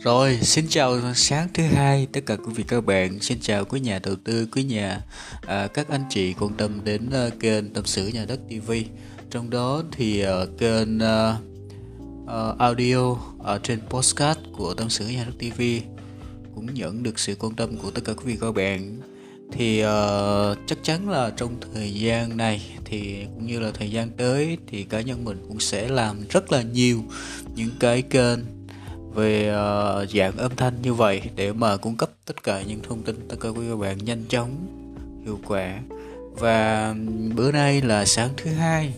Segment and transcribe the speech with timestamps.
[0.00, 3.80] Rồi, xin chào sáng thứ hai tất cả quý vị các bạn, xin chào quý
[3.80, 5.00] nhà đầu tư, quý nhà
[5.46, 8.72] à, các anh chị quan tâm đến uh, kênh tâm sự nhà đất TV.
[9.30, 11.34] Trong đó thì uh, kênh uh,
[12.24, 15.62] uh, audio ở trên postcard của tâm sự nhà đất TV
[16.54, 19.00] cũng nhận được sự quan tâm của tất cả quý vị các bạn.
[19.52, 24.10] Thì uh, chắc chắn là trong thời gian này thì cũng như là thời gian
[24.10, 27.02] tới thì cá nhân mình cũng sẽ làm rất là nhiều
[27.54, 28.38] những cái kênh
[29.18, 33.02] về uh, dạng âm thanh như vậy để mà cung cấp tất cả những thông
[33.02, 34.50] tin tất cả quý các bạn nhanh chóng
[35.24, 35.78] hiệu quả.
[36.32, 36.94] Và
[37.34, 38.94] bữa nay là sáng thứ hai.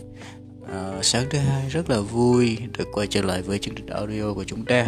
[0.73, 4.33] À, sáng thứ hai rất là vui được quay trở lại với chương trình audio
[4.33, 4.87] của chúng ta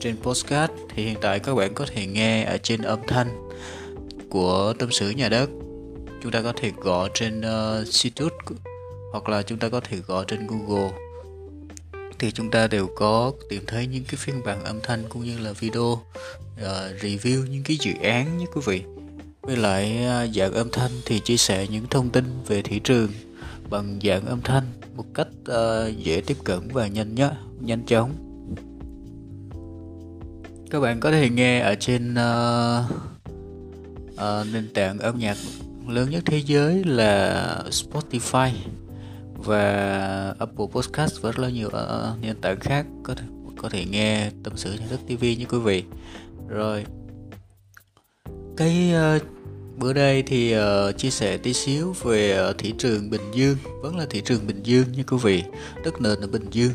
[0.00, 3.48] trên postcard thì hiện tại các bạn có thể nghe ở trên âm thanh
[4.30, 5.50] của tâm sự nhà đất.
[6.22, 8.56] Chúng ta có thể gõ trên uh,
[9.12, 10.92] hoặc là chúng ta có thể gõ trên google
[12.22, 15.38] thì chúng ta đều có tìm thấy những cái phiên bản âm thanh cũng như
[15.38, 16.00] là video uh,
[17.00, 18.82] review những cái dự án nhé quý vị.
[19.42, 23.10] Với lại uh, dạng âm thanh thì chia sẻ những thông tin về thị trường
[23.70, 24.64] bằng dạng âm thanh
[24.96, 28.10] một cách uh, dễ tiếp cận và nhanh nhất nhanh chóng.
[30.70, 32.84] Các bạn có thể nghe ở trên uh,
[34.14, 35.36] uh, nền tảng âm nhạc
[35.88, 38.50] lớn nhất thế giới là Spotify
[39.44, 43.24] và Apple Podcast và rất là nhiều uh, nền tảng khác có thể
[43.62, 45.84] có thể nghe tâm sự nhà đất TV như quý vị.
[46.48, 46.84] Rồi
[48.56, 49.22] cái uh,
[49.76, 53.56] bữa đây thì uh, chia sẻ tí xíu về uh, thị trường Bình Dương.
[53.82, 55.42] Vẫn là thị trường Bình Dương như quý vị
[55.84, 56.72] đất nền ở Bình Dương.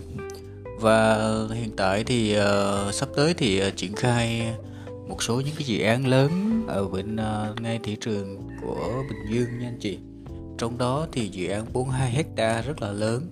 [0.79, 1.17] Và
[1.53, 4.53] hiện tại thì uh, sắp tới thì uh, triển khai
[5.07, 9.33] một số những cái dự án lớn ở bên uh, ngay thị trường của Bình
[9.33, 9.97] Dương nha anh chị
[10.57, 13.29] trong đó thì dự án 42 hecta rất là lớn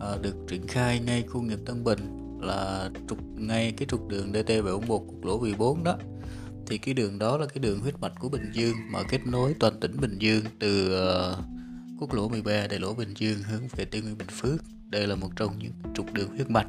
[0.00, 1.98] à, được triển khai ngay khu nghiệp Tân Bình
[2.40, 5.96] là trục ngay cái trục đường DT741 quốc lộ 14 đó.
[6.66, 9.54] Thì cái đường đó là cái đường huyết mạch của Bình Dương mà kết nối
[9.60, 11.02] toàn tỉnh Bình Dương từ
[11.32, 11.38] uh,
[12.00, 14.60] quốc lộ 13 đại lộ Bình Dương hướng về Tây Nguyên Bình Phước.
[14.86, 16.68] Đây là một trong những trục đường huyết mạch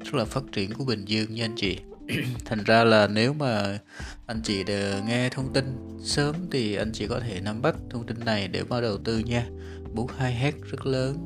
[0.00, 1.78] rất là phát triển của Bình Dương nha anh chị.
[2.44, 3.78] thành ra là nếu mà
[4.26, 5.64] anh chị đều nghe thông tin
[6.02, 9.18] sớm thì anh chị có thể nắm bắt thông tin này để vào đầu tư
[9.18, 9.46] nha.
[9.94, 11.16] 42 hết rất lớn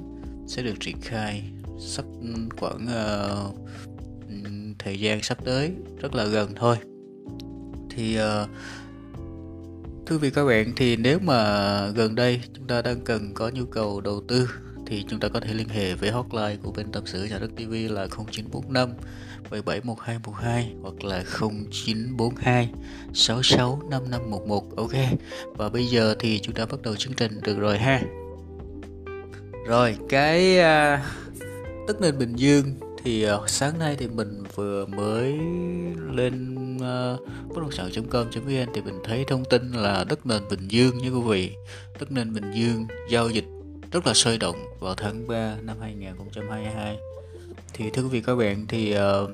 [0.47, 1.45] sẽ được triển khai
[1.79, 2.05] sắp
[2.57, 3.57] khoảng uh,
[4.79, 6.77] thời gian sắp tới rất là gần thôi.
[7.91, 8.49] Thì uh,
[10.07, 13.65] thưa vị các bạn thì nếu mà gần đây chúng ta đang cần có nhu
[13.65, 14.49] cầu đầu tư
[14.91, 17.51] thì chúng ta có thể liên hệ với hotline của bên tâm sự nhà đất
[17.57, 18.91] TV là 0945
[19.51, 22.69] 771212 hoặc là 0942
[23.15, 24.91] 665511 ok?
[25.57, 28.03] Và bây giờ thì chúng ta bắt đầu chương trình được rồi ha?
[29.67, 31.05] Rồi cái à,
[31.37, 31.49] uh,
[31.89, 32.75] tức nền Bình Dương
[33.05, 35.33] thì uh, sáng nay thì mình vừa mới
[36.13, 40.99] lên uh, bất động sản.com.vn thì mình thấy thông tin là đất nền Bình Dương
[40.99, 41.51] nha quý vị.
[42.01, 43.45] Đất nền Bình Dương giao dịch
[43.93, 46.99] rất là sôi động vào tháng 3 năm 2022
[47.75, 49.31] thì thưa quý vị các bạn thì uh,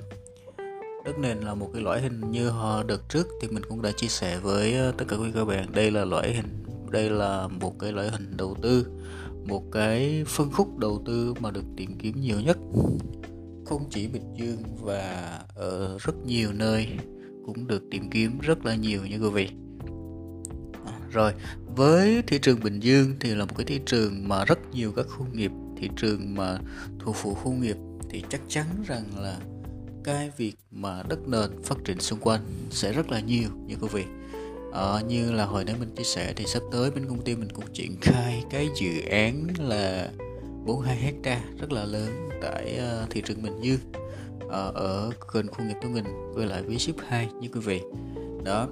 [1.05, 3.93] đất nền là một cái loại hình như họ đợt trước thì mình cũng đã
[3.93, 5.67] chia sẻ với ờ, tất cả quý vị các bạn.
[5.73, 8.87] Đây là loại hình đây là một cái loại hình đầu tư
[9.45, 12.59] một cái phân khúc đầu tư mà được tìm kiếm nhiều nhất.
[13.67, 16.89] Không chỉ Bình Dương và ở rất nhiều nơi
[17.47, 19.66] cũng được tìm kiếm rất là nhiều như quý vị
[21.17, 21.33] rồi
[21.77, 25.07] với thị trường Bình Dương thì là một cái thị trường mà rất nhiều các
[25.09, 26.59] khu nghiệp thị trường mà
[26.99, 27.77] thuộc phụ khu nghiệp
[28.11, 29.37] thì chắc chắn rằng là
[30.05, 32.41] cái việc mà đất nền phát triển xung quanh
[32.71, 34.05] sẽ rất là nhiều như quý vị.
[34.73, 37.49] À, như là hồi nãy mình chia sẻ thì sắp tới bên công ty mình
[37.55, 40.11] cũng triển khai cái dự án là
[40.65, 43.81] 42 hecta rất là lớn tại uh, thị trường Bình Dương
[44.47, 47.81] uh, ở gần khu nghiệp của mình với lại với ship 2 như quý vị.
[48.45, 48.69] Đó.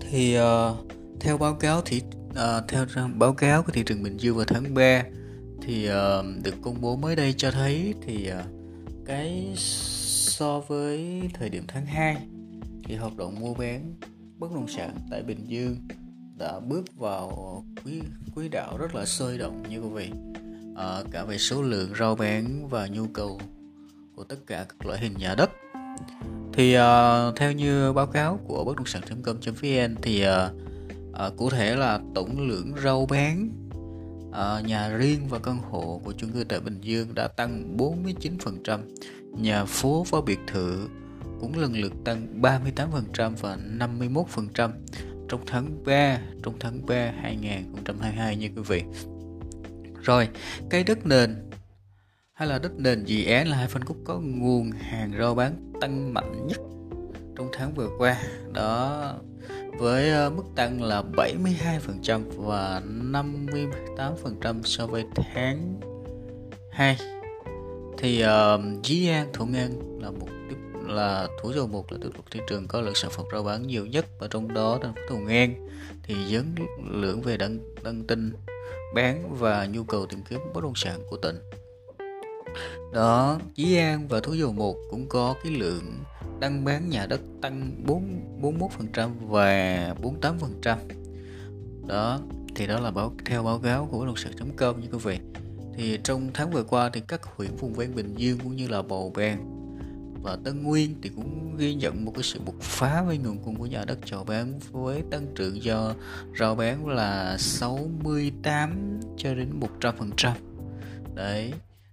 [0.00, 4.16] Thì uh, theo báo cáo thì uh, ờ, theo báo cáo của thị trường Bình
[4.16, 5.02] Dương vào tháng 3
[5.62, 8.46] thì uh, được công bố mới đây cho thấy thì uh,
[9.06, 12.16] cái so với thời điểm tháng 2
[12.84, 13.94] thì hoạt động mua bán
[14.38, 15.76] bất động sản tại Bình Dương
[16.38, 18.00] đã bước vào quý
[18.36, 20.10] quý đạo rất là sôi động như quý vị.
[20.76, 23.40] À, cả về số lượng rau bán và nhu cầu
[24.16, 25.50] của tất cả các loại hình nhà đất.
[26.52, 30.71] Thì uh, theo như báo cáo của bất động sản.com.vn thì uh,
[31.12, 33.48] à, cụ thể là tổng lượng rau bán
[34.32, 38.80] à, nhà riêng và căn hộ của chung cư tại Bình Dương đã tăng 49%,
[39.32, 40.88] nhà phố và biệt thự
[41.40, 44.70] cũng lần lượt tăng 38% và 51%
[45.28, 48.82] trong tháng 3 trong tháng 3 2022 như quý vị.
[50.02, 50.28] Rồi,
[50.70, 51.50] cây đất nền
[52.32, 55.72] hay là đất nền dự án là hai phân khúc có nguồn hàng rau bán
[55.80, 56.58] tăng mạnh nhất
[57.36, 58.22] trong tháng vừa qua
[58.52, 59.14] đó
[59.78, 65.80] với ờ, mức tăng là 72% và 58% so với tháng
[66.70, 66.96] 2
[67.98, 71.98] thì ờ, uh, Dĩ An Thuận An là một tiếp là thủ dầu một là
[72.02, 74.78] tiếp tục thị trường có lượng sản phẩm rao bán nhiều nhất và trong đó
[74.82, 75.68] thành phố Thuận An.
[76.02, 76.54] Thì dấn
[76.90, 78.32] lượng về đăng đăng tin
[78.94, 81.36] bán và nhu cầu tìm kiếm bất động sản của tỉnh
[82.92, 85.98] đó, chí An và Thủ Dầu Một cũng có cái lượng
[86.40, 90.76] đăng bán nhà đất tăng 4 41% và 48%
[91.86, 92.20] đó,
[92.54, 95.18] thì đó là báo, theo báo cáo của luật sự.com như quý vị.
[95.76, 98.82] Thì trong tháng vừa qua thì các huyện, vùng ven Bình Dương cũng như là
[98.82, 99.48] Bầu Bàng
[100.22, 103.56] và Tân Nguyên thì cũng ghi nhận một cái sự bộc phá với nguồn cung
[103.56, 105.94] của nhà đất chào bán với tăng trưởng do
[106.38, 110.32] rao bán là 68 cho đến 100 phần trăm.
[111.14, 111.52] Đấy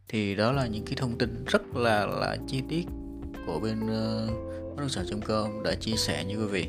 [0.09, 2.85] thì đó là những cái thông tin rất là là chi tiết
[3.45, 4.29] của bên uh,
[4.75, 6.67] bất động sản.com đã chia sẻ như quý vị.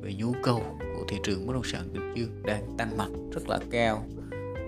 [0.00, 3.48] Về nhu cầu của thị trường bất động sản Bình Dương đang tăng mạnh rất
[3.48, 4.06] là cao.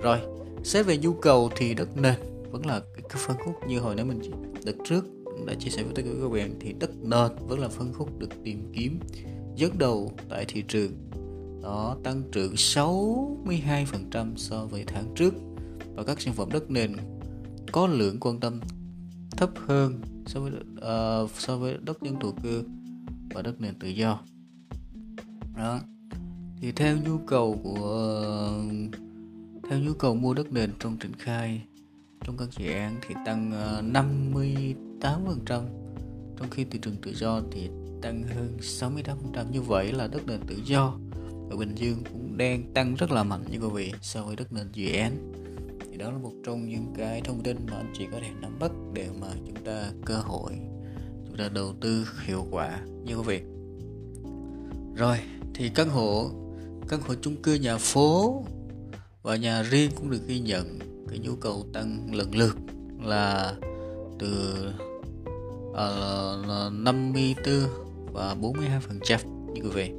[0.02, 0.18] Rồi
[0.64, 2.14] xét về nhu cầu thì đất nền
[2.50, 4.20] vẫn là cái phân khúc như hồi nãy mình
[4.64, 5.04] đợt trước
[5.46, 8.18] đã chia sẻ với tất cả các bạn thì đất nền vẫn là phân khúc
[8.18, 9.00] được tìm kiếm
[9.56, 10.92] dẫn đầu tại thị trường.
[11.62, 15.34] Đó tăng trưởng 62% so với tháng trước.
[15.94, 16.92] Và các sản phẩm đất nền
[17.72, 18.60] có lượng quan tâm
[19.30, 22.64] thấp hơn so với uh, so với đất dân thổ cư
[23.34, 24.20] và đất nền tự do.
[25.56, 25.80] Đó.
[26.60, 28.62] Thì theo nhu cầu của
[29.70, 31.62] theo nhu cầu mua đất nền trong triển khai
[32.24, 35.62] trong các dự án thì tăng ờ, 58%
[36.36, 37.68] trong khi thị trường tự do thì
[38.02, 40.98] tăng hơn 68% như vậy là đất nền tự do
[41.50, 44.52] ở Bình Dương cũng đang tăng rất là mạnh như quý vị so với đất
[44.52, 45.32] nền dự án
[45.98, 48.58] thì đó là một trong những cái thông tin mà anh chị có thể nắm
[48.58, 50.52] bắt để mà chúng ta cơ hội
[51.26, 53.40] chúng ta đầu tư hiệu quả như quý vị
[54.96, 55.18] rồi
[55.54, 56.30] thì căn hộ
[56.88, 58.44] căn hộ chung cư nhà phố
[59.22, 60.78] và nhà riêng cũng được ghi nhận.
[61.08, 62.56] Cái nhu cầu tăng lần lượt
[63.02, 63.54] là
[64.18, 64.56] từ
[65.76, 65.86] à,
[66.66, 67.54] uh, 54
[68.12, 69.20] và 42 phần trăm
[69.54, 69.90] như quý vị.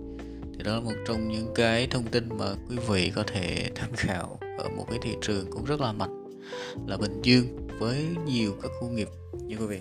[0.57, 3.89] Thì đó là một trong những cái thông tin mà quý vị có thể tham
[3.93, 6.39] khảo ở một cái thị trường cũng rất là mạnh
[6.87, 9.09] là Bình Dương với nhiều các khu nghiệp.
[9.33, 9.79] Như quý vị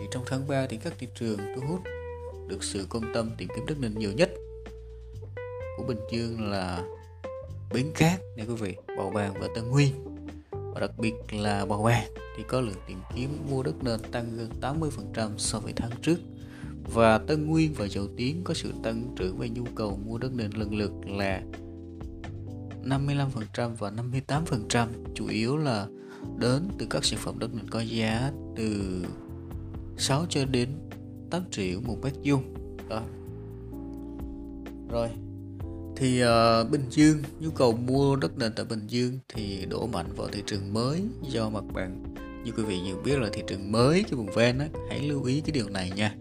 [0.00, 1.80] thì trong tháng 3 thì các thị trường thu hút
[2.48, 4.30] được sự quan tâm tìm kiếm đất nền nhiều nhất
[5.76, 6.84] của Bình Dương là
[7.72, 9.92] Bến Cát nha quý vị, Bầu Bàng và Tân Nguyên.
[10.50, 14.36] Và đặc biệt là Bầu Bàng thì có lượng tìm kiếm mua đất nền tăng
[14.36, 16.16] gần 80% so với tháng trước.
[16.94, 20.32] Và Tân Nguyên và Dầu Tiến có sự tăng trưởng về nhu cầu mua đất
[20.34, 21.42] nền lần lượt là
[22.86, 23.92] 55% và
[24.28, 25.86] 58% chủ yếu là
[26.38, 29.02] đến từ các sản phẩm đất nền có giá từ
[29.98, 30.68] 6 cho đến
[31.30, 32.42] 8 triệu một mét vuông.
[32.88, 33.02] Đó.
[34.90, 35.08] Rồi.
[35.96, 40.06] Thì uh, Bình Dương nhu cầu mua đất nền tại Bình Dương thì đổ mạnh
[40.16, 42.14] vào thị trường mới do mặt bằng.
[42.44, 45.24] Như quý vị nhiều biết là thị trường mới cái vùng ven á hãy lưu
[45.24, 46.14] ý cái điều này nha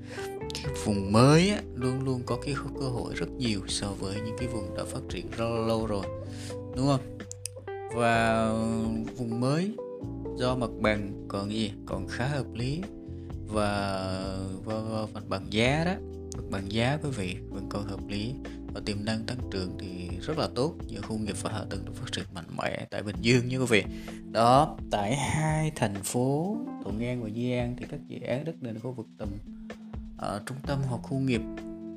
[0.85, 4.47] vùng mới á, luôn luôn có cái cơ hội rất nhiều so với những cái
[4.47, 6.05] vùng đã phát triển rất lâu rồi
[6.75, 7.17] đúng không?
[7.95, 8.49] Và
[9.17, 9.75] vùng mới
[10.37, 11.71] do mặt bằng còn gì?
[11.85, 12.81] Còn khá hợp lý.
[13.47, 14.11] Và,
[14.65, 15.93] và, và mặt bằng giá đó
[16.37, 18.33] mặt bằng giá quý vị vẫn còn hợp lý.
[18.73, 20.73] Và tiềm năng tăng trưởng thì rất là tốt.
[20.87, 23.59] Giữa khu nghiệp và hạ tầng được phát triển mạnh mẽ tại Bình Dương như
[23.59, 23.83] quý vị.
[24.31, 28.55] Đó tại hai thành phố Thuận An và Di An thì các dự án đất
[28.61, 29.29] nền khu vực tầm
[30.17, 31.41] ở trung tâm hoặc khu nghiệp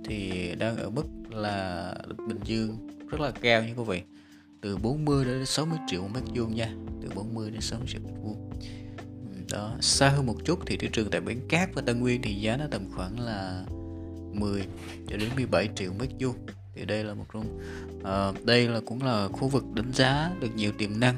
[0.04, 1.94] thì đang ở mức là
[2.28, 4.02] Bình Dương rất là cao như quý vị.
[4.60, 8.50] Từ 40 đến 60 triệu mét vuông nha từ 40 đến 60 triệu mét vuông.
[9.32, 12.22] Ừ, đó xa hơn một chút thì thị trường tại Bến Cát và Tân Nguyên
[12.22, 13.64] thì giá nó tầm khoảng là
[14.32, 14.62] 10
[15.08, 16.36] cho đến 17 triệu mét vuông.
[16.74, 17.58] Thì đây là một trong
[17.96, 21.16] uh, ờ, đây là cũng là khu vực đánh giá được nhiều tiềm năng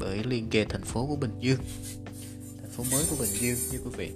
[0.00, 1.60] bởi liên kề thành phố của Bình Dương.
[2.62, 4.10] Thành phố mới của Bình Dương như quý vị.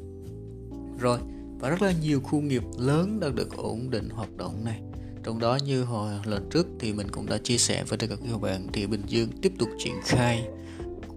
[1.00, 1.18] Rồi
[1.60, 4.80] và rất là nhiều khu nghiệp lớn đang được ổn định hoạt động này.
[5.22, 8.16] Trong đó như hồi lần trước thì mình cũng đã chia sẻ với tất cả
[8.30, 10.48] các bạn thì Bình Dương tiếp tục triển khai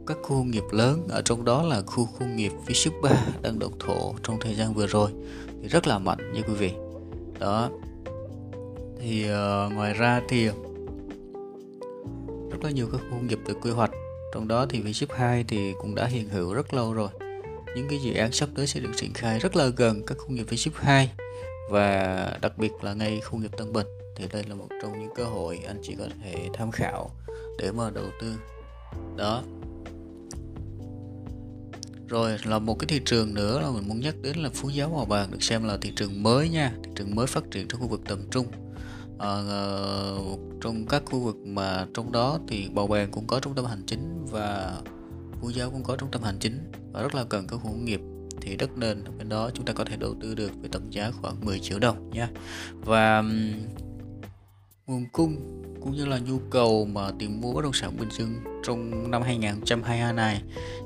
[0.08, 1.08] các khu nghiệp lớn.
[1.10, 3.10] Ở trong đó là khu công nghiệp phía ship 3
[3.42, 5.12] đang độc thổ trong thời gian vừa rồi
[5.62, 6.72] thì rất là mạnh như quý vị.
[7.40, 7.70] Đó.
[9.00, 10.46] Thì uh, ngoài ra thì
[12.52, 13.92] rất là nhiều các khu công nghiệp được quy hoạch.
[14.34, 17.10] Trong đó thì V ship 2 thì cũng đã hiện hữu rất lâu rồi
[17.76, 20.30] những cái dự án sắp tới sẽ được triển khai rất là gần các khu
[20.30, 21.12] nghiệp V ship 2
[21.70, 23.88] và đặc biệt là ngay khu nghiệp Tân Bình.
[24.16, 27.12] Thì đây là một trong những cơ hội anh chị có thể tham khảo
[27.60, 28.36] để mà đầu tư.
[29.18, 29.44] Đó.
[32.08, 34.90] Rồi là một cái thị trường nữa là mình muốn nhắc đến là Phú Giáo
[34.90, 37.82] Hòa Bàng được xem là thị trường mới nha thị trường mới phát triển trong
[37.82, 38.48] khu vực tầm trung.
[39.20, 39.42] À,
[40.62, 43.84] trong các khu vực mà trong đó thì Bào Bàng cũng có trung tâm hành
[43.88, 44.78] chính và
[45.44, 47.86] cô Giáo cũng có trung tâm hành chính và rất là cần các khu công
[47.86, 48.02] nghiệp.
[48.42, 51.12] Thì đất nền bên đó chúng ta có thể đầu tư được với tổng giá
[51.12, 52.30] khoảng 10 triệu đồng nha.
[52.74, 53.24] Và
[54.88, 55.38] nguồn cung
[55.82, 58.34] cũng như là nhu cầu mà tìm mua bất động sản Bình Dương
[58.64, 60.42] trong năm 2022 này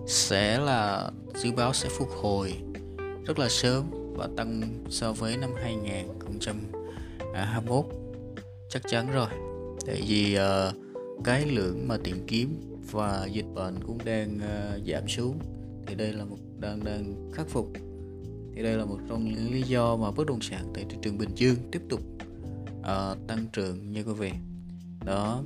[0.07, 2.53] sẽ là dự báo sẽ phục hồi
[3.25, 3.85] rất là sớm
[4.15, 7.85] và tăng so với năm 2021
[8.69, 9.29] chắc chắn rồi.
[9.85, 10.41] Tại vì uh,
[11.23, 15.39] cái lượng mà tìm kiếm và dịch bệnh cũng đang uh, giảm xuống.
[15.87, 17.71] Thì đây là một đang đang khắc phục.
[18.55, 21.17] Thì đây là một trong những lý do mà bất động sản tại thị trường
[21.17, 22.01] Bình Dương tiếp tục
[22.79, 24.31] uh, tăng trưởng như quý vị.
[25.05, 25.43] Đó.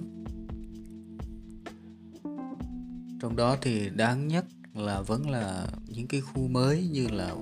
[3.21, 7.35] Trong đó thì đáng nhất là vẫn là những cái khu mới như là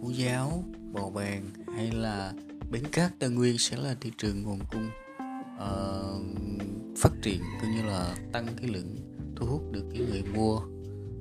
[0.00, 2.32] phú giáo bầu bàng hay là
[2.70, 4.90] bến cát tây nguyên sẽ là thị trường nguồn cung
[5.56, 6.22] uh,
[6.98, 8.96] phát triển cũng như là tăng cái lượng
[9.36, 10.60] thu hút được cái người mua.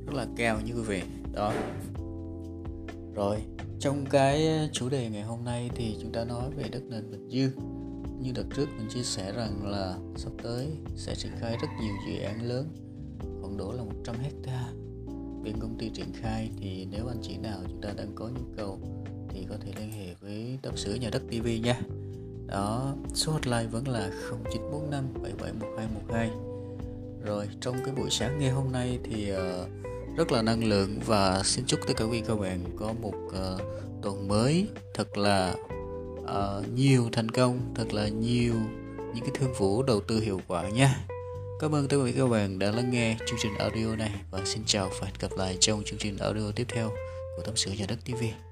[0.05, 1.01] Rất là cao như quý vị
[1.33, 1.53] đó.
[3.15, 3.41] Rồi,
[3.79, 7.27] trong cái chủ đề ngày hôm nay thì chúng ta nói về đất nền bình
[7.29, 7.51] dương.
[8.21, 11.93] Như đợt trước mình chia sẻ rằng là sắp tới sẽ triển khai rất nhiều
[12.07, 12.67] dự án lớn,
[13.41, 14.67] khoảng đổ là 100 hecta.
[15.43, 18.43] Bên công ty triển khai thì nếu anh chị nào chúng ta đang có nhu
[18.57, 18.79] cầu
[19.29, 21.81] thì có thể liên hệ với tập sửa nhà đất TV nha.
[22.47, 26.50] Đó, số hotline vẫn là 0945 771212
[27.23, 29.69] rồi trong cái buổi sáng ngày hôm nay thì uh,
[30.17, 33.61] rất là năng lượng và xin chúc tất cả quý các bạn có một uh,
[34.01, 35.55] tuần mới thật là
[36.21, 38.53] uh, nhiều thành công thật là nhiều
[39.13, 41.05] những cái thương vụ đầu tư hiệu quả nha.
[41.59, 44.63] Cảm ơn tất cả các bạn đã lắng nghe chương trình audio này và xin
[44.65, 46.89] chào và hẹn gặp lại trong chương trình audio tiếp theo
[47.35, 48.50] của tâm sự nhà đất tv